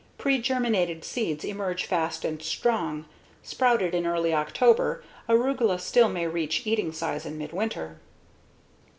[0.17, 3.05] Pregerminated seeds emerge fast and strong.
[3.43, 7.99] Sprouted in early October, arugula still may reach eating size in midwinter.